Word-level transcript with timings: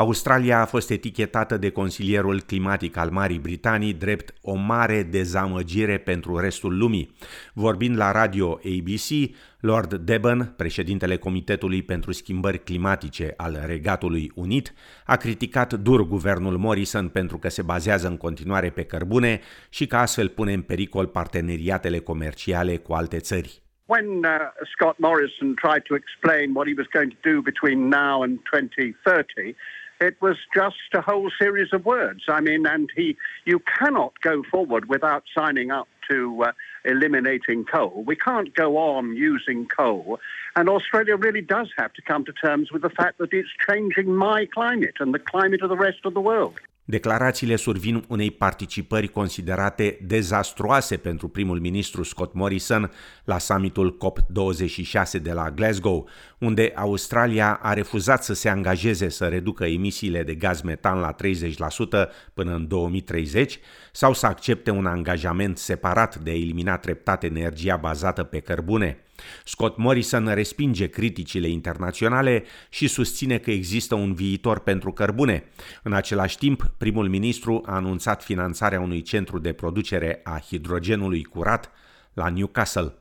Australia 0.00 0.60
a 0.60 0.64
fost 0.64 0.90
etichetată 0.90 1.56
de 1.56 1.70
consilierul 1.70 2.40
climatic 2.40 2.96
al 2.96 3.10
Marii 3.10 3.38
Britanii 3.38 3.94
drept 3.94 4.32
o 4.42 4.54
mare 4.54 5.02
dezamăgire 5.02 5.98
pentru 5.98 6.36
restul 6.36 6.78
lumii. 6.78 7.14
Vorbind 7.52 7.96
la 7.96 8.12
radio 8.12 8.52
ABC, 8.52 9.30
Lord 9.60 9.94
Deben, 9.94 10.54
președintele 10.56 11.16
Comitetului 11.16 11.82
pentru 11.82 12.12
Schimbări 12.12 12.58
Climatice 12.58 13.34
al 13.36 13.62
Regatului 13.66 14.32
Unit, 14.34 14.72
a 15.06 15.16
criticat 15.16 15.74
dur 15.74 16.06
guvernul 16.06 16.56
Morrison 16.56 17.08
pentru 17.08 17.38
că 17.38 17.48
se 17.48 17.62
bazează 17.62 18.08
în 18.08 18.16
continuare 18.16 18.70
pe 18.70 18.84
cărbune 18.84 19.40
și 19.68 19.86
că 19.86 19.96
astfel 19.96 20.28
pune 20.28 20.52
în 20.52 20.62
pericol 20.62 21.06
parteneriatele 21.06 21.98
comerciale 21.98 22.76
cu 22.76 22.92
alte 22.92 23.18
țări. 23.18 23.62
When 23.88 24.24
uh, 24.24 24.52
Scott 24.74 24.98
Morrison 24.98 25.54
tried 25.54 25.82
to 25.88 25.94
explain 25.94 26.54
what 26.54 26.66
he 26.68 26.74
was 26.76 26.88
going 26.92 27.10
to 27.16 27.20
do 27.30 27.40
between 27.40 27.88
now 27.88 28.22
and 28.22 28.38
2030, 28.52 29.56
it 30.00 30.20
was 30.20 30.36
just 30.54 30.76
a 30.94 31.00
whole 31.00 31.30
series 31.40 31.72
of 31.72 31.84
words. 31.84 32.24
I 32.28 32.40
mean, 32.40 32.66
and 32.66 32.88
he, 32.94 33.16
you 33.44 33.60
cannot 33.78 34.20
go 34.20 34.42
forward 34.50 34.88
without 34.88 35.24
signing 35.36 35.70
up 35.70 35.88
to 36.10 36.44
uh, 36.44 36.52
eliminating 36.84 37.64
coal. 37.64 38.04
We 38.06 38.16
can't 38.16 38.54
go 38.54 38.78
on 38.78 39.16
using 39.16 39.66
coal. 39.66 40.20
And 40.56 40.68
Australia 40.68 41.16
really 41.16 41.42
does 41.42 41.68
have 41.76 41.92
to 41.94 42.02
come 42.02 42.24
to 42.24 42.32
terms 42.32 42.72
with 42.72 42.82
the 42.82 42.90
fact 42.90 43.18
that 43.18 43.32
it's 43.32 43.48
changing 43.68 44.14
my 44.14 44.46
climate 44.46 44.96
and 45.00 45.12
the 45.12 45.18
climate 45.18 45.62
of 45.62 45.68
the 45.68 45.76
rest 45.76 45.98
of 46.04 46.14
the 46.14 46.20
world. 46.20 46.58
Declarațiile 46.90 47.56
survin 47.56 48.04
unei 48.08 48.30
participări 48.30 49.08
considerate 49.08 49.98
dezastruoase 50.02 50.96
pentru 50.96 51.28
primul 51.28 51.60
ministru 51.60 52.02
Scott 52.02 52.34
Morrison 52.34 52.90
la 53.24 53.38
summitul 53.38 53.96
COP26 53.96 55.22
de 55.22 55.32
la 55.32 55.50
Glasgow, 55.50 56.08
unde 56.38 56.72
Australia 56.74 57.58
a 57.62 57.72
refuzat 57.72 58.24
să 58.24 58.34
se 58.34 58.48
angajeze 58.48 59.08
să 59.08 59.26
reducă 59.26 59.64
emisiile 59.64 60.22
de 60.22 60.34
gaz 60.34 60.60
metan 60.60 60.98
la 60.98 61.14
30% 61.14 62.08
până 62.34 62.54
în 62.54 62.68
2030 62.68 63.58
sau 63.92 64.12
să 64.12 64.26
accepte 64.26 64.70
un 64.70 64.86
angajament 64.86 65.58
separat 65.58 66.16
de 66.16 66.30
a 66.30 66.34
elimina 66.34 66.76
treptat 66.76 67.24
energia 67.24 67.76
bazată 67.76 68.22
pe 68.22 68.40
cărbune. 68.40 69.02
Scott 69.44 69.76
Morrison 69.76 70.34
respinge 70.34 70.86
criticile 70.86 71.48
internaționale 71.48 72.44
și 72.68 72.86
susține 72.86 73.38
că 73.38 73.50
există 73.50 73.94
un 73.94 74.14
viitor 74.14 74.58
pentru 74.58 74.92
cărbune. 74.92 75.44
În 75.82 75.92
același 75.92 76.38
timp, 76.38 76.70
primul 76.78 77.08
ministru 77.08 77.62
a 77.66 77.74
anunțat 77.74 78.22
finanțarea 78.22 78.80
unui 78.80 79.02
centru 79.02 79.38
de 79.38 79.52
producere 79.52 80.20
a 80.24 80.40
hidrogenului 80.48 81.22
curat 81.22 81.70
la 82.12 82.28
Newcastle. 82.28 82.92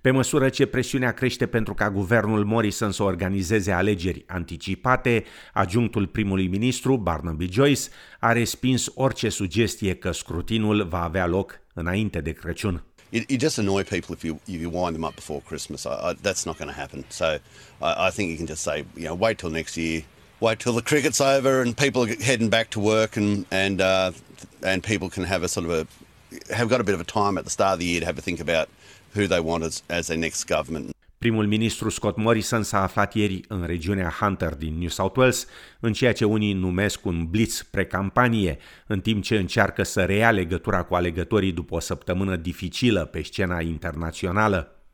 Pe 0.00 0.10
măsură 0.10 0.48
ce 0.48 0.66
presiunea 0.66 1.12
crește 1.12 1.46
pentru 1.46 1.74
ca 1.74 1.90
guvernul 1.90 2.44
Morrison 2.44 2.90
să 2.90 3.02
organizeze 3.02 3.72
alegeri 3.72 4.24
anticipate, 4.26 5.24
adjunctul 5.52 6.06
primului 6.06 6.46
ministru, 6.46 6.96
Barnaby 6.96 7.52
Joyce, 7.52 7.88
a 8.18 8.32
respins 8.32 8.90
orice 8.94 9.28
sugestie 9.28 9.94
că 9.94 10.10
scrutinul 10.10 10.86
va 10.88 11.02
avea 11.02 11.26
loc 11.26 11.60
înainte 11.74 12.20
de 12.20 12.32
Crăciun. 12.32 12.84
You, 13.10 13.24
you, 13.28 13.38
just 13.38 13.58
annoy 13.58 13.84
people 13.84 14.14
if 14.14 14.24
you 14.24 14.40
if 14.46 14.60
you 14.60 14.70
wind 14.70 14.94
them 14.94 15.04
up 15.04 15.16
before 15.16 15.40
Christmas. 15.42 15.86
I, 15.86 16.10
I, 16.10 16.12
that's 16.14 16.46
not 16.46 16.58
going 16.58 16.68
to 16.68 16.74
happen. 16.74 17.04
So 17.10 17.38
I, 17.82 18.06
I, 18.06 18.10
think 18.10 18.30
you 18.30 18.36
can 18.36 18.46
just 18.46 18.62
say, 18.62 18.84
you 18.96 19.04
know, 19.04 19.14
wait 19.14 19.38
till 19.38 19.50
next 19.50 19.76
year, 19.76 20.02
wait 20.40 20.58
till 20.60 20.72
the 20.72 20.82
cricket's 20.82 21.20
over 21.20 21.60
and 21.62 21.76
people 21.76 22.04
are 22.04 22.14
heading 22.22 22.48
back 22.48 22.70
to 22.70 22.80
work 22.80 23.16
and 23.16 23.46
and 23.50 23.80
uh, 23.80 24.12
and 24.62 24.82
people 24.82 25.10
can 25.10 25.24
have 25.24 25.42
a 25.42 25.48
sort 25.48 25.66
of 25.66 25.72
a 25.72 26.54
have 26.54 26.68
got 26.68 26.80
a 26.80 26.84
bit 26.84 26.94
of 26.94 27.00
a 27.00 27.04
time 27.04 27.38
at 27.38 27.44
the 27.44 27.50
start 27.50 27.74
of 27.74 27.78
the 27.80 27.86
year 27.86 28.00
to 28.00 28.06
have 28.06 28.18
a 28.18 28.22
think 28.22 28.40
about 28.40 28.68
who 29.12 29.26
they 29.26 29.40
want 29.40 29.64
as, 29.64 29.82
as 29.88 30.06
their 30.06 30.16
next 30.16 30.44
government. 30.44 30.94
Primul 31.24 31.46
ministru 31.46 31.88
Scott 31.88 32.16
Morrison 32.16 32.62
s-a 32.62 32.82
aflat 32.82 33.14
ieri 33.14 33.40
în 33.48 33.64
regiunea 33.66 34.10
Hunter 34.20 34.54
din 34.54 34.78
New 34.78 34.88
South 34.88 35.16
Wales, 35.16 35.46
în 35.80 35.92
ceea 35.92 36.12
ce 36.12 36.24
unii 36.24 36.52
numesc 36.52 37.04
un 37.04 37.26
blitz 37.30 37.62
precampanie, 37.70 38.58
în 38.86 39.00
timp 39.00 39.22
ce 39.22 39.36
încearcă 39.36 39.82
să 39.82 40.04
reia 40.04 40.30
legătura 40.30 40.82
cu 40.82 40.94
alegătorii 40.94 41.52
după 41.52 41.74
o 41.74 41.80
săptămână 41.80 42.36
dificilă 42.36 43.04
pe 43.04 43.22
scena 43.22 43.60
internațională. 43.60 44.84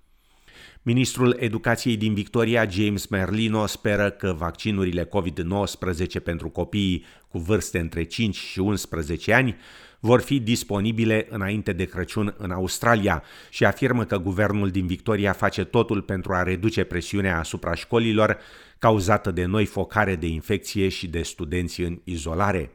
Ministrul 0.82 1.36
Educației 1.38 1.96
din 1.96 2.14
Victoria, 2.14 2.68
James 2.68 3.06
Merlino, 3.06 3.66
speră 3.66 4.10
că 4.10 4.32
vaccinurile 4.32 5.04
COVID-19 5.04 6.22
pentru 6.24 6.48
copiii 6.48 7.04
cu 7.28 7.38
vârste 7.38 7.78
între 7.78 8.02
5 8.02 8.36
și 8.36 8.58
11 8.58 9.32
ani 9.32 9.56
vor 10.00 10.20
fi 10.20 10.40
disponibile 10.40 11.26
înainte 11.30 11.72
de 11.72 11.84
Crăciun 11.84 12.34
în 12.38 12.50
Australia 12.50 13.22
și 13.50 13.64
afirmă 13.64 14.04
că 14.04 14.18
guvernul 14.18 14.70
din 14.70 14.86
Victoria 14.86 15.32
face 15.32 15.64
totul 15.64 16.02
pentru 16.02 16.32
a 16.32 16.42
reduce 16.42 16.84
presiunea 16.84 17.38
asupra 17.38 17.74
școlilor 17.74 18.38
cauzată 18.78 19.30
de 19.30 19.44
noi 19.44 19.64
focare 19.64 20.16
de 20.16 20.26
infecție 20.26 20.88
și 20.88 21.08
de 21.08 21.22
studenți 21.22 21.80
în 21.80 22.00
izolare. 22.04 22.70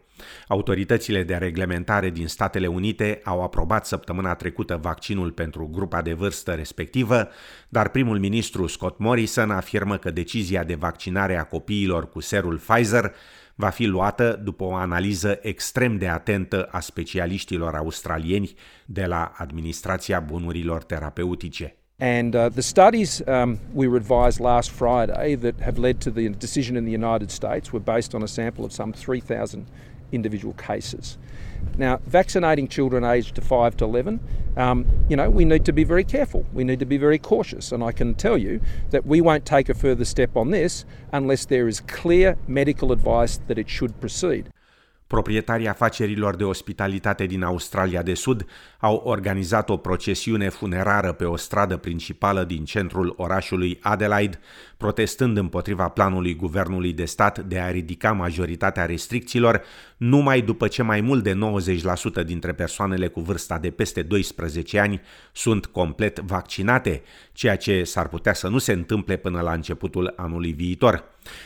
Autoritățile 0.47 1.23
de 1.23 1.35
reglementare 1.35 2.09
din 2.09 2.27
Statele 2.27 2.67
Unite 2.67 3.21
au 3.23 3.43
aprobat 3.43 3.85
săptămâna 3.85 4.35
trecută 4.35 4.79
vaccinul 4.81 5.31
pentru 5.31 5.69
grupa 5.71 6.01
de 6.01 6.13
vârstă 6.13 6.51
respectivă, 6.51 7.29
dar 7.69 7.89
primul 7.89 8.19
ministru 8.19 8.67
Scott 8.67 8.99
Morrison 8.99 9.51
afirmă 9.51 9.97
că 9.97 10.11
decizia 10.11 10.63
de 10.63 10.75
vaccinare 10.75 11.37
a 11.37 11.43
copiilor 11.43 12.09
cu 12.09 12.19
serul 12.19 12.57
Pfizer 12.57 13.13
va 13.55 13.69
fi 13.69 13.85
luată 13.85 14.39
după 14.43 14.63
o 14.63 14.73
analiză 14.73 15.39
extrem 15.41 15.97
de 15.97 16.07
atentă 16.07 16.67
a 16.71 16.79
specialiștilor 16.79 17.75
australieni 17.75 18.55
de 18.85 19.05
la 19.05 19.31
Administrația 19.37 20.19
Bunurilor 20.19 20.83
Terapeutice. 20.83 21.75
And 21.99 22.33
uh, 22.33 22.49
the 22.49 22.61
studies 22.61 23.21
um, 23.27 23.59
we 23.73 23.87
were 23.87 23.97
advised 23.97 24.39
last 24.39 24.69
Friday 24.71 25.35
that 25.35 25.61
have 25.61 25.79
led 25.79 25.99
to 25.99 26.09
the 26.09 26.29
decision 26.29 26.75
in 26.75 26.83
the 26.83 27.05
United 27.05 27.29
States 27.29 27.71
were 27.71 27.83
based 27.95 28.13
on 28.13 28.21
a 28.21 28.25
sample 28.25 28.63
of 28.63 28.71
some 28.71 28.91
3,000 28.91 29.67
individual 30.11 30.53
cases. 30.67 31.17
Now, 31.77 31.99
vaccinating 32.05 32.67
children 32.67 33.03
aged 33.03 33.35
to 33.35 33.41
5 33.41 33.77
to 33.77 33.85
11, 33.85 34.19
um, 34.57 34.85
you 35.09 35.15
know, 35.15 35.29
we 35.29 35.45
need 35.45 35.65
to 35.65 35.73
be 35.73 35.83
very 35.83 36.03
careful. 36.03 36.45
We 36.53 36.63
need 36.63 36.79
to 36.79 36.85
be 36.85 36.97
very 36.97 37.17
cautious. 37.17 37.71
And 37.71 37.83
I 37.83 37.91
can 37.91 38.13
tell 38.15 38.37
you 38.37 38.59
that 38.89 39.05
we 39.05 39.21
won't 39.21 39.45
take 39.45 39.69
a 39.69 39.73
further 39.73 40.05
step 40.05 40.35
on 40.35 40.51
this 40.51 40.85
unless 41.11 41.45
there 41.45 41.67
is 41.67 41.79
clear 41.79 42.37
medical 42.47 42.91
advice 42.91 43.39
that 43.47 43.57
it 43.57 43.69
should 43.69 43.99
proceed. 43.99 44.51
Proprietarii 45.11 45.67
afacerilor 45.67 46.35
de 46.35 46.43
ospitalitate 46.43 47.25
din 47.25 47.43
Australia 47.43 48.01
de 48.01 48.13
Sud 48.13 48.45
au 48.79 48.95
organizat 48.95 49.69
o 49.69 49.77
procesiune 49.77 50.49
funerară 50.49 51.11
pe 51.11 51.25
o 51.25 51.35
stradă 51.35 51.77
principală 51.77 52.43
din 52.43 52.65
centrul 52.65 53.13
orașului 53.17 53.79
Adelaide, 53.81 54.39
protestând 54.77 55.37
împotriva 55.37 55.87
planului 55.87 56.35
guvernului 56.35 56.93
de 56.93 57.05
stat 57.05 57.39
de 57.39 57.59
a 57.59 57.71
ridica 57.71 58.11
majoritatea 58.11 58.85
restricțiilor 58.85 59.61
numai 60.01 60.41
după 60.41 60.67
ce 60.67 60.83
mai 60.83 61.01
mult 61.01 61.23
de 61.23 61.37
90% 62.21 62.25
dintre 62.25 62.53
persoanele 62.53 63.07
cu 63.07 63.19
vârsta 63.19 63.57
de 63.57 63.69
peste 63.69 64.01
12 64.01 64.79
ani 64.79 65.01
sunt 65.31 65.65
complet 65.65 66.19
vaccinate, 66.19 67.01
ceea 67.33 67.55
ce 67.55 67.83
s-ar 67.83 68.07
putea 68.07 68.33
să 68.33 68.47
nu 68.47 68.57
se 68.57 68.71
întâmple 68.71 69.17
până 69.17 69.41
la 69.41 69.53
începutul 69.53 70.13
anului 70.15 70.51
viitor. 70.51 71.03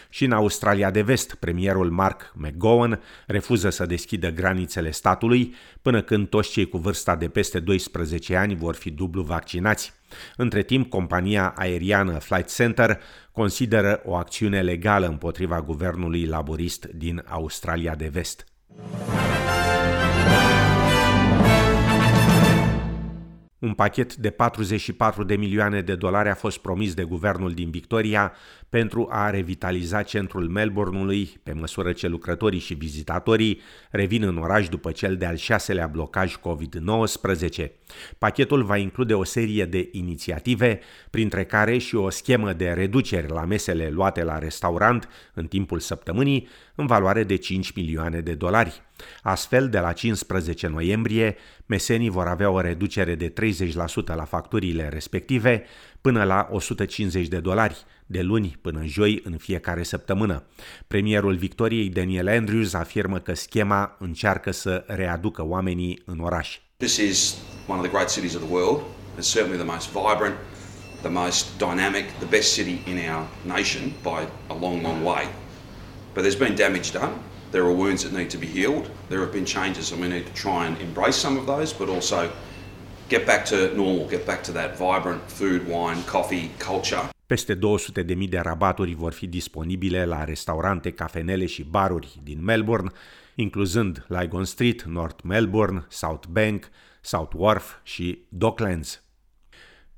Și 0.10 0.26
în 0.26 0.32
Australia 0.32 0.92
de 0.92 1.02
Vest, 1.02 1.36
premierul 1.36 1.90
Mark 1.90 2.32
McGowan 2.36 3.02
refuză 3.28 3.70
să 3.70 3.86
deschidă 3.86 4.30
granițele 4.30 4.92
statului 4.92 5.56
până 5.82 6.02
când 6.02 6.28
toți 6.28 6.52
cei 6.52 6.70
cu 6.70 6.78
vârsta 6.78 7.16
de 7.16 7.28
peste 7.28 7.60
12 7.60 8.36
ani 8.36 8.56
vor 8.56 8.76
fi 8.76 8.90
dublu 8.90 9.22
vaccinați. 9.22 9.94
Între 10.36 10.64
timp, 10.64 10.90
compania 10.90 11.54
aeriană 11.56 12.20
Flight 12.20 12.56
Center 12.56 13.02
consideră 13.32 14.02
o 14.06 14.16
acțiune 14.16 14.62
legală 14.62 15.08
împotriva 15.08 15.62
guvernului 15.62 16.26
laborist 16.26 16.86
din 16.86 17.24
Australia 17.28 17.96
de 17.96 18.08
Vest. 18.08 18.46
Un 23.66 23.74
pachet 23.74 24.16
de 24.16 24.30
44 24.30 25.24
de 25.24 25.36
milioane 25.36 25.82
de 25.82 25.96
dolari 25.96 26.30
a 26.30 26.36
fost 26.36 26.58
promis 26.58 26.94
de 26.94 27.04
guvernul 27.04 27.52
din 27.52 27.70
Victoria 27.70 28.34
pentru 28.70 29.08
a 29.12 29.30
revitaliza 29.30 30.04
centrul 30.04 30.48
Melbourneului, 30.48 31.40
pe 31.44 31.54
măsură 31.54 31.92
ce 31.92 32.08
lucrătorii 32.08 32.60
și 32.60 32.74
vizitatorii 32.74 33.62
revin 33.92 34.24
în 34.24 34.38
oraș 34.38 34.70
după 34.70 34.92
cel 34.92 35.18
de-al 35.18 35.36
șaselea 35.36 35.88
blocaj 35.88 36.36
COVID-19. 36.36 37.68
Pachetul 38.18 38.64
va 38.64 38.78
include 38.78 39.14
o 39.14 39.24
serie 39.24 39.66
de 39.66 39.90
inițiative, 39.92 40.80
printre 41.10 41.46
care 41.46 41.78
și 41.78 41.96
o 41.96 42.10
schemă 42.10 42.54
de 42.54 42.70
reduceri 42.70 43.32
la 43.32 43.46
mesele 43.46 43.90
luate 43.90 44.24
la 44.24 44.40
restaurant 44.40 45.10
în 45.34 45.48
timpul 45.48 45.80
săptămânii, 45.80 46.48
în 46.76 46.86
valoare 46.86 47.24
de 47.24 47.36
5 47.36 47.72
milioane 47.74 48.20
de 48.20 48.34
dolari. 48.34 48.82
Astfel, 49.22 49.70
de 49.70 49.80
la 49.80 49.94
15 49.94 50.68
noiembrie, 50.68 51.36
mesenii 51.66 52.10
vor 52.10 52.28
avea 52.28 52.50
o 52.50 52.62
reducere 52.62 53.16
de 53.16 53.34
30% 54.14 54.16
la 54.16 54.26
facturile 54.26 54.90
respective 54.90 55.64
până 56.02 56.24
la 56.24 56.48
150 56.52 57.28
de 57.28 57.40
dolari, 57.40 57.86
de 58.06 58.22
luni 58.22 58.58
până 58.62 58.84
joi 58.86 59.22
în 59.24 59.38
fiecare 59.38 59.84
săptămână. 59.84 60.44
Premierul 60.88 61.36
Victoriei 61.36 61.90
Daniel 61.90 62.28
Andrews 62.28 62.74
afirmă 62.74 63.20
că 63.20 63.34
schema 63.34 63.96
încearcă 64.00 64.52
să 64.52 64.84
readucă 64.88 65.46
oamenii 65.46 66.02
în 66.06 66.20
oraș. 66.20 66.60
This 66.78 66.98
is 66.98 67.36
one 67.68 67.80
of 67.80 67.86
the 67.86 67.94
great 67.94 68.14
cities 68.14 68.36
of 68.36 68.42
the 68.42 68.52
world. 68.54 68.82
It's 69.18 69.32
certainly 69.34 69.58
the 69.58 69.72
most 69.74 69.88
vibrant, 69.88 70.36
the 71.02 71.10
most 71.10 71.58
dynamic, 71.58 72.06
the 72.20 72.28
best 72.30 72.54
city 72.54 72.78
in 72.92 72.98
our 73.14 73.26
nation 73.46 73.84
by 74.04 74.22
a 74.48 74.58
long, 74.62 74.82
long 74.82 75.06
way. 75.06 75.26
But 76.14 76.24
there's 76.24 76.40
been 76.40 76.56
damage 76.56 76.92
done. 76.92 77.14
There 77.52 77.64
are 77.64 77.74
wounds 77.74 78.04
that 78.04 78.14
need 78.14 78.30
to 78.30 78.38
be 78.38 78.48
healed. 78.48 78.90
There 79.08 79.20
have 79.20 79.32
been 79.32 79.46
changes, 79.46 79.92
and 79.92 80.02
we 80.02 80.08
need 80.08 80.26
to 80.26 80.34
try 80.42 80.66
and 80.68 80.82
embrace 80.82 81.18
some 81.18 81.40
of 81.40 81.46
those, 81.46 81.74
but 81.74 81.90
also 81.90 82.30
get 83.08 83.26
back 83.26 83.46
to 83.46 83.56
normal, 83.76 84.08
get 84.08 84.26
back 84.26 84.44
to 84.44 84.52
that 84.52 84.78
vibrant 84.78 85.22
food, 85.30 85.62
wine, 85.68 86.04
coffee 86.04 86.50
culture. 86.58 87.10
Peste 87.26 87.56
200.000 87.56 88.30
de 88.30 88.40
rabaturi 88.40 88.94
vor 88.94 89.14
fi 89.14 89.28
disponibile 89.28 90.06
la 90.06 90.24
restaurante, 90.24 90.92
cafenele 90.92 91.46
și 91.46 91.64
baruri 91.64 92.20
din 92.24 92.44
Melbourne, 92.44 92.92
incluzând 93.36 94.06
Lygon 94.08 94.46
Street, 94.46 94.84
North 94.84 95.24
Melbourne, 95.24 95.86
South 95.90 96.28
Bank, 96.28 96.70
South 97.02 97.34
Wharf 97.38 97.80
și 97.84 98.20
Docklands. 98.30 99.05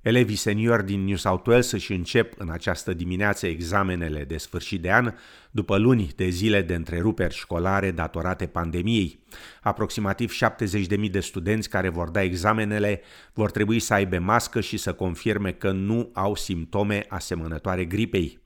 Elevii 0.07 0.35
seniori 0.35 0.85
din 0.85 1.03
New 1.03 1.15
South 1.15 1.47
Wales 1.47 1.71
își 1.71 1.93
încep 1.93 2.33
în 2.37 2.49
această 2.49 2.93
dimineață 2.93 3.47
examenele 3.47 4.23
de 4.23 4.37
sfârșit 4.37 4.81
de 4.81 4.91
an, 4.91 5.13
după 5.51 5.77
luni 5.77 6.11
de 6.15 6.29
zile 6.29 6.61
de 6.61 6.75
întreruperi 6.75 7.33
școlare 7.35 7.91
datorate 7.91 8.45
pandemiei. 8.45 9.19
Aproximativ 9.61 10.33
70.000 10.33 11.11
de 11.11 11.19
studenți 11.19 11.69
care 11.69 11.89
vor 11.89 12.09
da 12.09 12.21
examenele 12.21 13.01
vor 13.33 13.51
trebui 13.51 13.79
să 13.79 13.93
aibă 13.93 14.17
mască 14.17 14.61
și 14.61 14.77
să 14.77 14.93
confirme 14.93 15.51
că 15.51 15.71
nu 15.71 16.09
au 16.13 16.35
simptome 16.35 17.05
asemănătoare 17.07 17.85
gripei. 17.85 18.39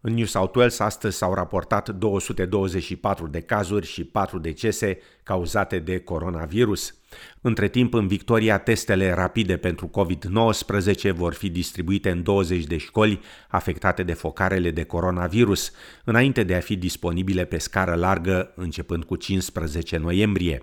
În 0.00 0.14
New 0.14 0.24
South 0.24 0.56
Wales 0.56 0.78
astăzi 0.78 1.16
s-au 1.16 1.34
raportat 1.34 1.88
224 1.88 3.26
de 3.26 3.40
cazuri 3.40 3.86
și 3.86 4.04
4 4.04 4.38
decese 4.38 4.98
cauzate 5.22 5.78
de 5.78 5.98
coronavirus. 5.98 6.94
Între 7.40 7.68
timp, 7.68 7.94
în 7.94 8.06
Victoria, 8.06 8.58
testele 8.58 9.12
rapide 9.12 9.56
pentru 9.56 9.90
COVID-19 9.90 11.12
vor 11.14 11.34
fi 11.34 11.48
distribuite 11.48 12.10
în 12.10 12.22
20 12.22 12.64
de 12.64 12.76
școli 12.76 13.20
afectate 13.48 14.02
de 14.02 14.12
focarele 14.12 14.70
de 14.70 14.84
coronavirus, 14.84 15.72
înainte 16.04 16.42
de 16.42 16.54
a 16.54 16.60
fi 16.60 16.76
disponibile 16.76 17.44
pe 17.44 17.58
scară 17.58 17.94
largă 17.94 18.52
începând 18.56 19.04
cu 19.04 19.16
15 19.16 19.96
noiembrie. 19.96 20.62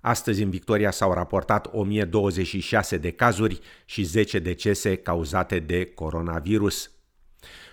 Astăzi 0.00 0.42
în 0.42 0.50
Victoria 0.50 0.90
s-au 0.90 1.12
raportat 1.12 1.68
1026 1.72 2.96
de 2.96 3.10
cazuri 3.10 3.60
și 3.84 4.02
10 4.02 4.38
decese 4.38 4.96
cauzate 4.96 5.58
de 5.58 5.84
coronavirus. 5.84 6.90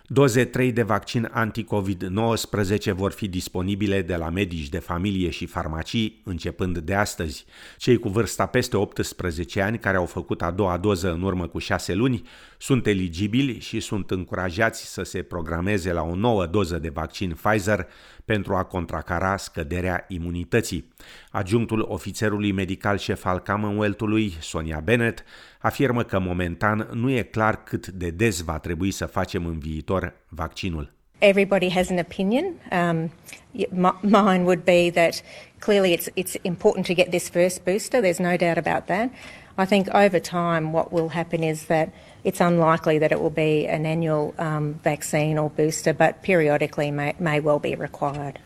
Doze 0.09 0.45
3 0.45 0.71
de 0.71 0.81
vaccin 0.81 1.29
anti-COVID-19 1.31 2.91
vor 2.93 3.11
fi 3.11 3.27
disponibile 3.27 4.01
de 4.01 4.15
la 4.15 4.29
medici 4.29 4.69
de 4.69 4.79
familie 4.79 5.29
și 5.29 5.45
farmacii 5.45 6.21
începând 6.23 6.77
de 6.77 6.93
astăzi. 6.93 7.45
Cei 7.77 7.97
cu 7.97 8.09
vârsta 8.09 8.45
peste 8.45 8.77
18 8.77 9.61
ani 9.61 9.79
care 9.79 9.97
au 9.97 10.05
făcut 10.05 10.41
a 10.41 10.51
doua 10.51 10.77
doză 10.77 11.11
în 11.11 11.21
urmă 11.21 11.47
cu 11.47 11.59
6 11.59 11.93
luni 11.93 12.21
sunt 12.57 12.87
eligibili 12.87 13.59
și 13.59 13.79
sunt 13.79 14.11
încurajați 14.11 14.93
să 14.93 15.03
se 15.03 15.21
programeze 15.21 15.91
la 15.91 16.01
o 16.01 16.15
nouă 16.15 16.45
doză 16.45 16.77
de 16.77 16.89
vaccin 16.89 17.37
Pfizer 17.41 17.87
pentru 18.27 18.55
a 18.55 18.63
contracara 18.63 19.37
scăderea 19.37 20.05
imunității. 20.07 20.93
Adjunctul 21.31 21.85
ofițerului 21.89 22.51
medical 22.51 22.97
șef 22.97 23.25
al 23.25 23.39
Commonwealth-ului, 23.39 24.33
Sonia 24.39 24.79
Bennett, 24.79 25.23
afirmă 25.59 26.03
că 26.03 26.19
momentan 26.19 26.89
nu 26.93 27.09
e 27.09 27.21
clar 27.21 27.63
cât 27.63 27.87
de 27.87 28.09
des 28.09 28.41
va 28.41 28.59
trebui 28.59 28.91
să 28.91 29.05
facem 29.05 29.45
în 29.45 29.59
viitor 29.59 30.13
vaccinul. 30.27 30.93
Everybody 31.19 31.71
has 31.71 31.89
an 31.89 31.97
opinion. 31.97 32.45
Um, 32.71 33.11
mine 34.01 34.43
would 34.43 34.63
be 34.63 34.91
that 34.93 35.23
clearly 35.59 35.97
it's 35.97 36.07
it's 36.13 36.35
important 36.41 36.85
to 36.85 36.93
get 36.93 37.09
this 37.09 37.29
first 37.29 37.63
booster. 37.63 38.01
There's 38.01 38.19
no 38.19 38.35
doubt 38.35 38.57
about 38.57 38.85
that. 38.85 39.09
I 39.57 39.65
think 39.65 39.87
over 39.93 40.19
time, 40.19 40.71
what 40.71 40.91
will 40.91 41.09
happen 41.09 41.41
is 41.43 41.65
that 41.65 41.89
it's 42.23 42.39
unlikely 42.39 42.99
that 42.99 43.11
it 43.11 43.19
will 43.19 43.33
be 43.33 43.67
an 43.67 43.85
annual 43.85 44.33
um, 44.37 44.79
vaccine 44.83 45.37
or 45.39 45.51
booster, 45.55 45.93
but 45.93 46.21
periodically 46.21 46.91
may, 46.91 47.13
may 47.19 47.39
well 47.39 47.59
be 47.59 47.75
required. 47.75 48.39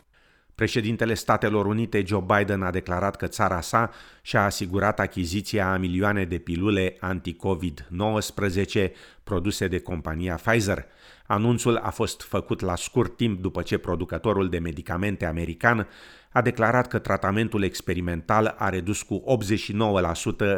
Președintele 0.55 1.13
Statelor 1.13 1.65
Unite 1.65 2.03
Joe 2.03 2.25
Biden 2.25 2.61
a 2.61 2.71
declarat 2.71 3.15
că 3.15 3.27
țara 3.27 3.61
sa 3.61 3.91
și-a 4.21 4.43
asigurat 4.43 4.99
achiziția 4.99 5.71
a 5.71 5.77
milioane 5.77 6.25
de 6.25 6.37
pilule 6.37 6.95
anti-COVID-19 6.99 8.91
produse 9.23 9.67
de 9.67 9.79
compania 9.79 10.35
Pfizer. 10.35 10.85
Anunțul 11.27 11.77
a 11.77 11.89
fost 11.89 12.21
făcut 12.21 12.61
la 12.61 12.75
scurt 12.75 13.15
timp 13.15 13.41
după 13.41 13.61
ce 13.61 13.77
producătorul 13.77 14.49
de 14.49 14.59
medicamente 14.59 15.25
american 15.25 15.87
a 16.31 16.41
declarat 16.41 16.87
că 16.87 16.99
tratamentul 16.99 17.63
experimental 17.63 18.55
a 18.57 18.69
redus 18.69 19.01
cu 19.01 19.23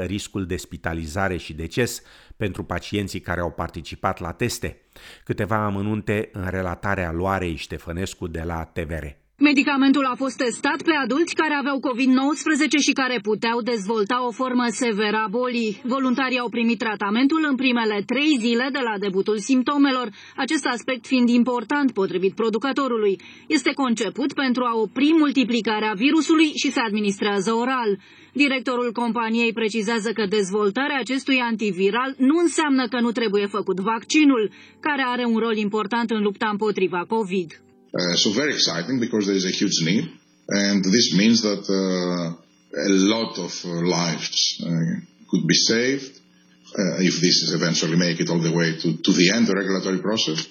89% 0.02 0.06
riscul 0.06 0.46
de 0.46 0.58
spitalizare 0.58 1.38
și 1.38 1.54
deces 1.54 2.02
pentru 2.38 2.64
pacienții 2.64 3.20
care 3.20 3.40
au 3.40 3.52
participat 3.52 4.20
la 4.20 4.32
teste. 4.32 4.82
Câteva 5.24 5.66
amănunte 5.66 6.30
în 6.34 6.48
relatarea 6.50 7.12
Loarei 7.12 7.56
Ștefănescu 7.56 8.28
de 8.28 8.42
la 8.42 8.64
TVR. 8.64 9.23
Medicamentul 9.40 10.06
a 10.06 10.16
fost 10.16 10.38
testat 10.38 10.82
pe 10.82 10.92
adulți 11.04 11.36
care 11.36 11.54
aveau 11.54 11.80
COVID-19 11.80 12.80
și 12.86 12.92
care 12.92 13.20
puteau 13.22 13.62
dezvolta 13.62 14.26
o 14.28 14.32
formă 14.32 14.66
severă 14.68 15.18
a 15.26 15.28
bolii. 15.28 15.82
Voluntarii 15.84 16.40
au 16.40 16.50
primit 16.50 16.78
tratamentul 16.78 17.46
în 17.50 17.56
primele 17.56 18.04
trei 18.06 18.38
zile 18.40 18.70
de 18.72 18.80
la 18.84 18.98
debutul 19.00 19.38
simptomelor, 19.38 20.10
acest 20.36 20.66
aspect 20.66 21.06
fiind 21.06 21.30
important 21.30 21.92
potrivit 21.92 22.34
producătorului. 22.36 23.20
Este 23.48 23.72
conceput 23.74 24.34
pentru 24.34 24.64
a 24.64 24.76
opri 24.80 25.14
multiplicarea 25.18 25.94
virusului 25.96 26.52
și 26.56 26.72
se 26.72 26.80
administrează 26.80 27.52
oral. 27.54 28.00
Directorul 28.34 28.92
companiei 28.92 29.54
precizează 29.54 30.12
că 30.12 30.26
dezvoltarea 30.26 31.00
acestui 31.00 31.40
antiviral 31.40 32.16
nu 32.18 32.38
înseamnă 32.40 32.88
că 32.88 33.00
nu 33.00 33.12
trebuie 33.12 33.46
făcut 33.46 33.80
vaccinul, 33.80 34.52
care 34.80 35.04
are 35.08 35.26
un 35.26 35.38
rol 35.38 35.56
important 35.56 36.10
în 36.10 36.22
lupta 36.22 36.48
împotriva 36.50 37.06
COVID. 37.08 37.64
Uh, 37.94 38.16
so 38.16 38.32
very 38.34 38.54
exciting 38.54 39.00
because 39.00 39.28
there 39.28 39.36
is 39.36 39.46
a 39.46 39.52
huge 39.52 39.84
need, 39.84 40.10
and 40.50 40.84
this 40.84 41.14
means 41.16 41.44
that 41.44 41.62
uh, 41.70 42.34
a 42.34 42.90
lot 42.90 43.38
of 43.38 43.54
uh, 43.66 43.70
lives 43.86 44.64
could 45.30 45.48
be 45.48 45.54
saved 45.54 46.20
if 47.00 47.22
this 47.22 47.44
is 47.44 47.54
eventually 47.54 47.96
make 47.96 48.20
it 48.20 48.30
all 48.30 48.40
the 48.40 48.52
way 48.52 48.76
to, 48.76 48.98
to 48.98 49.12
the 49.14 49.30
end, 49.30 49.44
of 49.44 49.50
the 49.50 49.56
regulatory 49.56 50.00
process. 50.00 50.48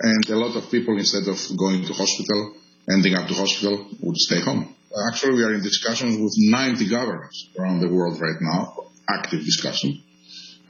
And 0.00 0.28
a 0.30 0.36
lot 0.36 0.56
of 0.56 0.68
people, 0.70 0.98
instead 0.98 1.28
of 1.28 1.38
going 1.56 1.84
to 1.86 1.92
hospital, 1.92 2.54
ending 2.90 3.14
up 3.14 3.28
to 3.28 3.34
hospital, 3.34 3.86
would 4.00 4.16
stay 4.16 4.40
home. 4.40 4.74
Actually, 5.12 5.34
we 5.34 5.44
are 5.44 5.54
in 5.54 5.62
discussions 5.62 6.18
with 6.18 6.34
90 6.36 6.88
governments 6.88 7.48
around 7.56 7.80
the 7.80 7.88
world 7.88 8.20
right 8.20 8.40
now, 8.40 8.74
active 9.08 9.44
discussion, 9.44 10.02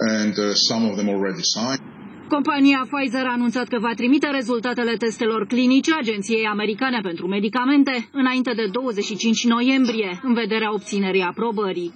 and 0.00 0.38
uh, 0.38 0.55
some 0.55 0.84
of 0.84 0.99
them 0.99 1.08
already 1.08 1.40
signed. 1.40 1.89
Compania 2.37 2.81
Pfizer 2.91 3.25
a 3.27 3.32
anunțat 3.38 3.69
că 3.69 3.79
va 3.87 3.94
trimite 3.94 4.29
rezultatele 4.31 4.94
testelor 4.97 5.47
clinice 5.47 5.93
Agenției 5.94 6.44
Americane 6.46 7.01
pentru 7.03 7.27
Medicamente 7.27 8.08
înainte 8.13 8.53
de 8.60 8.67
25 8.72 9.44
noiembrie, 9.44 10.20
în 10.22 10.34
vederea 10.34 10.72
obținerii 10.72 11.29
aprobării. 11.32 11.94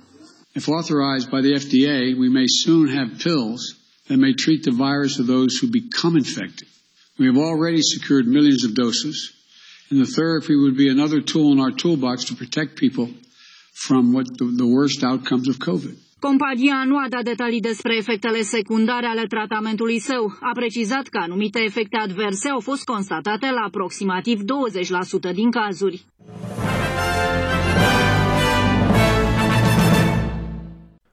If 0.60 0.66
authorized 0.68 1.28
by 1.34 1.40
the 1.48 1.54
FDA, 1.64 1.98
we 2.22 2.28
may 2.38 2.48
soon 2.64 2.86
have 2.98 3.10
pills 3.28 3.60
that 4.08 4.18
may 4.24 4.34
treat 4.44 4.60
the 4.68 4.76
virus 4.86 5.14
of 5.20 5.26
those 5.34 5.52
who 5.60 5.66
become 5.82 6.14
infected. 6.24 6.68
We 7.18 7.26
have 7.30 7.40
already 7.50 7.82
secured 7.94 8.26
millions 8.38 8.62
of 8.68 8.70
doses, 8.84 9.16
and 9.90 9.96
the 10.04 10.10
therapy 10.18 10.54
would 10.62 10.76
be 10.84 10.88
another 10.90 11.20
tool 11.32 11.48
in 11.54 11.60
our 11.64 11.74
toolbox 11.82 12.16
to 12.28 12.34
protect 12.42 12.70
people 12.84 13.08
from 13.86 14.02
what 14.14 14.26
the, 14.38 14.46
the 14.62 14.70
worst 14.76 15.00
outcomes 15.10 15.46
of 15.48 15.56
COVID. 15.58 15.96
Compania 16.28 16.84
nu 16.86 16.96
a 16.98 17.06
dat 17.08 17.22
detalii 17.24 17.60
despre 17.60 17.96
efectele 17.96 18.40
secundare 18.42 19.06
ale 19.06 19.26
tratamentului 19.26 19.98
său. 19.98 20.32
A 20.40 20.50
precizat 20.54 21.06
că 21.08 21.18
anumite 21.18 21.60
efecte 21.62 21.96
adverse 21.96 22.48
au 22.48 22.60
fost 22.60 22.84
constatate 22.84 23.50
la 23.50 23.60
aproximativ 23.60 24.40
20% 24.40 25.34
din 25.34 25.50
cazuri. 25.50 26.04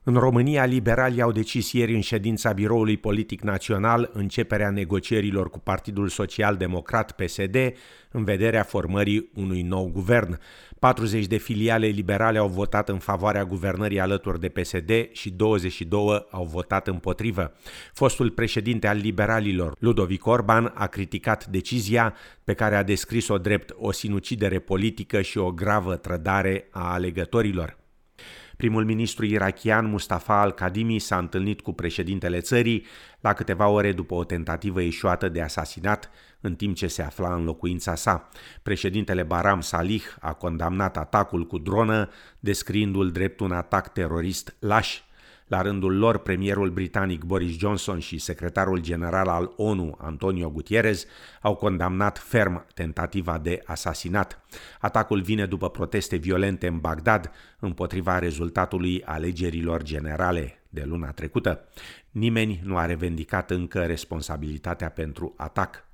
În 0.03 0.13
România, 0.13 0.65
liberalii 0.65 1.21
au 1.21 1.31
decis 1.31 1.71
ieri 1.71 1.93
în 1.93 2.01
ședința 2.01 2.51
Biroului 2.51 2.97
Politic 2.97 3.41
Național 3.41 4.09
începerea 4.13 4.69
negocierilor 4.69 5.49
cu 5.49 5.59
Partidul 5.59 6.07
Social 6.07 6.55
Democrat 6.55 7.11
PSD 7.11 7.55
în 8.11 8.23
vederea 8.23 8.63
formării 8.63 9.29
unui 9.35 9.61
nou 9.61 9.89
guvern. 9.93 10.39
40 10.79 11.25
de 11.25 11.37
filiale 11.37 11.87
liberale 11.87 12.37
au 12.37 12.47
votat 12.47 12.89
în 12.89 12.97
favoarea 12.97 13.45
guvernării 13.45 13.99
alături 13.99 14.39
de 14.39 14.49
PSD 14.49 14.91
și 15.11 15.29
22 15.29 16.27
au 16.31 16.45
votat 16.45 16.87
împotrivă. 16.87 17.53
Fostul 17.93 18.29
președinte 18.29 18.87
al 18.87 18.97
liberalilor, 18.97 19.75
Ludovic 19.79 20.25
Orban, 20.25 20.71
a 20.75 20.87
criticat 20.87 21.45
decizia 21.45 22.13
pe 22.43 22.53
care 22.53 22.75
a 22.75 22.83
descris-o 22.83 23.37
drept 23.37 23.75
o 23.77 23.91
sinucidere 23.91 24.59
politică 24.59 25.21
și 25.21 25.37
o 25.37 25.51
gravă 25.51 25.95
trădare 25.95 26.67
a 26.71 26.93
alegătorilor. 26.93 27.79
Primul 28.61 28.85
ministru 28.85 29.25
irachian 29.25 29.85
Mustafa 29.85 30.41
al-Kadimi 30.41 30.99
s-a 30.99 31.17
întâlnit 31.17 31.61
cu 31.61 31.73
președintele 31.73 32.39
țării 32.39 32.85
la 33.19 33.33
câteva 33.33 33.67
ore 33.67 33.91
după 33.91 34.13
o 34.13 34.23
tentativă 34.23 34.81
ieșuată 34.81 35.29
de 35.29 35.41
asasinat 35.41 36.09
în 36.41 36.55
timp 36.55 36.75
ce 36.75 36.87
se 36.87 37.01
afla 37.01 37.33
în 37.33 37.43
locuința 37.43 37.95
sa. 37.95 38.29
Președintele 38.63 39.23
Baram 39.23 39.61
Salih 39.61 40.03
a 40.19 40.33
condamnat 40.33 40.97
atacul 40.97 41.47
cu 41.47 41.57
dronă, 41.57 42.09
descriindu-l 42.39 43.11
drept 43.11 43.39
un 43.39 43.51
atac 43.51 43.93
terorist 43.93 44.55
laș. 44.59 44.99
La 45.51 45.61
rândul 45.61 45.97
lor, 45.97 46.17
premierul 46.17 46.69
britanic 46.69 47.23
Boris 47.23 47.57
Johnson 47.57 47.99
și 47.99 48.17
secretarul 48.17 48.79
general 48.79 49.27
al 49.27 49.53
ONU, 49.55 49.97
Antonio 49.97 50.49
Gutierrez, 50.49 51.05
au 51.41 51.55
condamnat 51.55 52.17
ferm 52.17 52.65
tentativa 52.73 53.37
de 53.37 53.61
asasinat. 53.65 54.45
Atacul 54.79 55.21
vine 55.21 55.45
după 55.45 55.69
proteste 55.69 56.15
violente 56.15 56.67
în 56.67 56.79
Bagdad 56.79 57.31
împotriva 57.59 58.19
rezultatului 58.19 59.03
alegerilor 59.03 59.83
generale 59.83 60.63
de 60.69 60.83
luna 60.85 61.11
trecută. 61.11 61.67
Nimeni 62.11 62.61
nu 62.63 62.77
a 62.77 62.85
revendicat 62.85 63.51
încă 63.51 63.85
responsabilitatea 63.85 64.89
pentru 64.89 65.33
atac. 65.37 65.85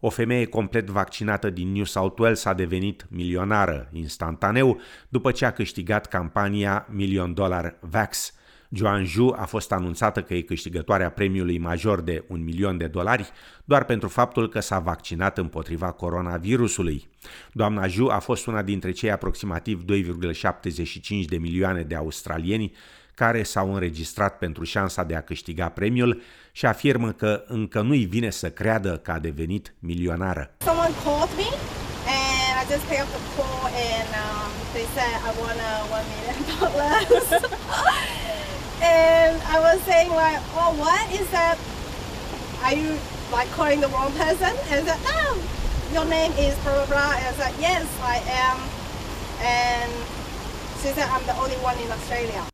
O 0.00 0.10
femeie 0.10 0.46
complet 0.46 0.88
vaccinată 0.88 1.50
din 1.50 1.72
New 1.72 1.84
South 1.84 2.20
Wales 2.20 2.44
a 2.44 2.54
devenit 2.54 3.06
milionară 3.10 3.88
instantaneu 3.92 4.80
după 5.08 5.32
ce 5.32 5.44
a 5.44 5.52
câștigat 5.52 6.06
campania 6.06 6.86
Million 6.90 7.34
Dollar 7.34 7.76
Vax. 7.80 8.34
Joan 8.76 9.04
Ju 9.04 9.34
a 9.36 9.44
fost 9.44 9.72
anunțată 9.72 10.22
că 10.22 10.34
e 10.34 10.40
câștigătoarea 10.40 11.10
premiului 11.10 11.58
major 11.58 12.00
de 12.00 12.24
un 12.28 12.44
milion 12.44 12.76
de 12.76 12.86
dolari 12.86 13.30
doar 13.64 13.84
pentru 13.84 14.08
faptul 14.08 14.48
că 14.48 14.60
s-a 14.60 14.78
vaccinat 14.78 15.38
împotriva 15.38 15.90
coronavirusului. 15.90 17.08
Doamna 17.52 17.86
Ju 17.86 18.06
a 18.06 18.18
fost 18.18 18.46
una 18.46 18.62
dintre 18.62 18.90
cei 18.90 19.10
aproximativ 19.10 19.84
2,75 19.84 21.24
de 21.28 21.36
milioane 21.36 21.82
de 21.82 21.94
australieni 21.94 22.72
care 23.14 23.42
s-au 23.42 23.74
înregistrat 23.74 24.38
pentru 24.38 24.64
șansa 24.64 25.02
de 25.04 25.14
a 25.14 25.20
câștiga 25.20 25.68
premiul 25.68 26.22
și 26.52 26.66
afirmă 26.66 27.12
că 27.12 27.44
încă 27.46 27.80
nu-i 27.80 28.04
vine 28.04 28.30
să 28.30 28.50
creadă 28.50 28.96
că 28.96 29.10
a 29.10 29.18
devenit 29.18 29.74
milionară. 29.78 30.54
Someone 30.58 30.94
called 31.04 31.30
me 31.36 31.48
and 32.18 32.54
I 32.62 32.64
just 32.72 32.84
picked 32.88 33.04
up 33.04 33.10
the 33.16 33.24
call 33.36 33.64
and 33.92 34.10
um, 34.24 34.50
they 34.74 34.86
said 34.94 35.16
I 35.28 35.32
won 35.40 35.58
a 35.70 35.72
one 35.96 36.06
million 36.12 36.38
dollars. 36.52 37.42
and 38.82 39.40
I 39.42 39.60
was 39.60 39.80
saying 39.82 40.10
like, 40.10 40.40
oh, 40.54 40.74
what 40.78 41.12
is 41.12 41.28
that? 41.30 41.58
Are 42.62 42.74
you 42.74 42.98
like 43.32 43.48
calling 43.50 43.80
the 43.80 43.88
wrong 43.88 44.12
person? 44.12 44.52
And 44.70 44.88
I 44.88 44.94
said, 44.94 45.00
no, 45.04 45.38
your 45.92 46.04
name 46.08 46.32
is 46.32 46.56
blah 46.60 46.74
blah 46.74 46.86
blah. 46.86 47.12
And 47.16 47.26
I 47.26 47.32
said, 47.32 47.54
yes, 47.60 47.86
I 48.02 48.16
am. 48.26 48.58
And 49.40 49.92
she 50.80 50.88
said, 50.92 51.08
I'm 51.08 51.24
the 51.26 51.36
only 51.36 51.56
one 51.56 51.78
in 51.78 51.90
Australia. 51.90 52.46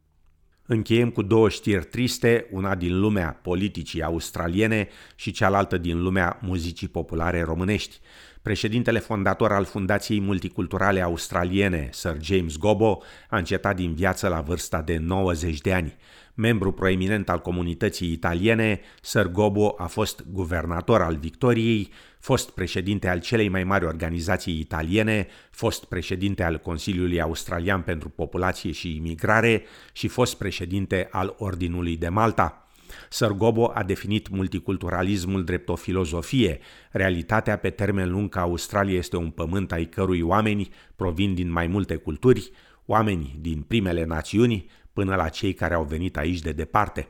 Încheiem 0.73 1.11
cu 1.11 1.23
două 1.23 1.49
știri 1.49 1.85
triste, 1.85 2.47
una 2.50 2.75
din 2.75 3.00
lumea 3.00 3.38
politicii 3.43 4.02
australiene 4.02 4.88
și 5.14 5.31
cealaltă 5.31 5.79
din 5.79 6.02
lumea 6.02 6.38
muzicii 6.43 6.88
populare 6.88 7.43
românești. 7.43 8.00
Președintele 8.43 8.99
fondator 8.99 9.52
al 9.52 9.64
Fundației 9.64 10.21
Multiculturale 10.21 11.00
Australiene, 11.00 11.88
Sir 11.93 12.17
James 12.21 12.57
Gobo, 12.57 13.02
a 13.31 13.37
încetat 13.37 13.76
din 13.76 13.95
viață 13.95 14.29
la 14.29 14.41
vârsta 14.41 14.83
de 14.83 14.97
90 14.97 15.61
de 15.61 15.73
ani. 15.73 15.97
Membru 16.35 16.73
proeminent 16.73 17.29
al 17.29 17.39
comunității 17.39 18.12
italiene, 18.12 18.81
Sir 19.03 19.27
Gobo 19.27 19.75
a 19.79 19.87
fost 19.87 20.25
guvernator 20.31 21.03
al 21.03 21.17
Victoriei, 21.17 21.91
fost 22.19 22.51
președinte 22.51 23.09
al 23.09 23.21
celei 23.21 23.49
mai 23.49 23.65
mari 23.65 23.85
organizații 23.85 24.59
italiene, 24.59 25.27
fost 25.51 25.85
președinte 25.85 26.43
al 26.43 26.59
Consiliului 26.59 27.21
Australian 27.21 27.81
pentru 27.81 28.09
Populație 28.09 28.73
și 28.73 28.97
Imigrare 28.97 29.62
și 29.93 30.09
fost 30.09 30.37
președinte 30.37 31.09
al 31.11 31.35
Ordinului 31.39 31.97
de 31.97 32.09
Malta. 32.09 32.67
Sărgobo 33.09 33.71
a 33.75 33.83
definit 33.83 34.29
multiculturalismul 34.29 35.45
drept 35.45 35.69
o 35.69 35.75
filozofie, 35.75 36.59
realitatea 36.91 37.57
pe 37.57 37.71
termen 37.71 38.11
lung 38.11 38.29
că 38.29 38.39
Australia 38.39 38.97
este 38.97 39.17
un 39.17 39.31
pământ 39.31 39.73
ai 39.73 39.85
cărui 39.85 40.21
oameni 40.21 40.69
provin 40.97 41.35
din 41.35 41.51
mai 41.51 41.67
multe 41.67 41.97
culturi, 41.97 42.51
oameni 42.87 43.37
din 43.41 43.61
primele 43.61 44.05
națiuni 44.05 44.67
până 44.93 45.15
la 45.15 45.29
cei 45.29 45.53
care 45.53 45.75
au 45.75 45.85
venit 45.85 46.17
aici 46.17 46.39
de 46.39 46.53
departe. 46.53 47.09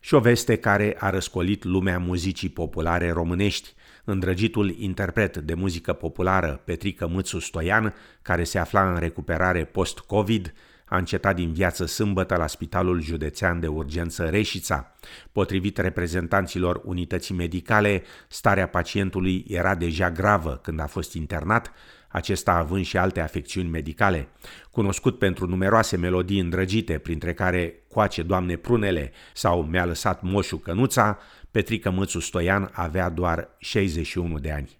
Și 0.00 0.14
o 0.14 0.20
veste 0.20 0.56
care 0.56 0.96
a 0.98 1.10
răscolit 1.10 1.64
lumea 1.64 1.98
muzicii 1.98 2.48
populare 2.48 3.10
românești, 3.10 3.74
îndrăgitul 4.04 4.74
interpret 4.78 5.36
de 5.36 5.54
muzică 5.54 5.92
populară 5.92 6.60
Petrică 6.64 7.06
Mâțu 7.06 7.38
Stoian, 7.38 7.94
care 8.22 8.44
se 8.44 8.58
afla 8.58 8.92
în 8.92 8.98
recuperare 8.98 9.64
post-COVID, 9.64 10.54
a 10.88 10.96
încetat 10.96 11.34
din 11.34 11.52
viață 11.52 11.86
sâmbătă 11.86 12.36
la 12.36 12.46
Spitalul 12.46 13.00
Județean 13.00 13.60
de 13.60 13.66
Urgență 13.66 14.24
Reșița. 14.24 14.96
Potrivit 15.32 15.78
reprezentanților 15.78 16.80
unității 16.84 17.34
medicale, 17.34 18.02
starea 18.28 18.68
pacientului 18.68 19.44
era 19.48 19.74
deja 19.74 20.10
gravă 20.10 20.60
când 20.62 20.80
a 20.80 20.86
fost 20.86 21.12
internat, 21.12 21.72
acesta 22.16 22.52
având 22.52 22.84
și 22.84 22.96
alte 22.96 23.20
afecțiuni 23.20 23.68
medicale. 23.68 24.28
Cunoscut 24.70 25.18
pentru 25.18 25.46
numeroase 25.46 25.96
melodii 25.96 26.40
îndrăgite, 26.40 26.98
printre 26.98 27.34
care 27.34 27.74
Coace 27.88 28.22
Doamne 28.22 28.56
Prunele 28.56 29.12
sau 29.34 29.62
Mi-a 29.62 29.84
lăsat 29.84 30.22
moșul 30.22 30.58
cănuța, 30.58 31.18
Petrică 31.50 31.90
Mățu 31.90 32.20
Stoian 32.20 32.70
avea 32.72 33.08
doar 33.08 33.48
61 33.58 34.38
de 34.38 34.52
ani. 34.52 34.78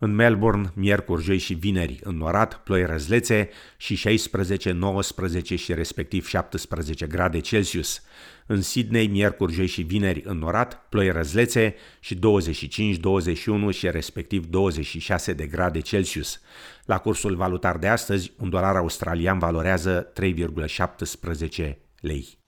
În 0.00 0.14
Melbourne, 0.14 0.70
miercuri, 0.74 1.22
joi 1.22 1.38
și 1.38 1.54
vineri, 1.54 2.00
înnorat, 2.02 2.62
ploi 2.62 2.86
răzlețe 2.86 3.48
și 3.76 3.94
16, 3.94 4.72
19 4.72 5.56
și 5.56 5.74
respectiv 5.74 6.26
17 6.26 7.06
grade 7.06 7.40
Celsius. 7.40 8.02
În 8.46 8.62
Sydney, 8.62 9.06
miercuri, 9.06 9.52
joi 9.52 9.66
și 9.66 9.82
vineri, 9.82 10.22
înnorat, 10.24 10.86
ploi 10.88 11.10
răzlețe 11.10 11.74
și 12.00 12.14
25, 12.14 12.96
21 12.96 13.70
și 13.70 13.90
respectiv 13.90 14.46
26 14.46 15.32
de 15.32 15.46
grade 15.46 15.80
Celsius. 15.80 16.40
La 16.84 16.98
cursul 16.98 17.36
valutar 17.36 17.76
de 17.76 17.88
astăzi, 17.88 18.32
un 18.38 18.50
dolar 18.50 18.76
australian 18.76 19.38
valorează 19.38 20.12
3,17 20.20 21.76
lei. 22.00 22.38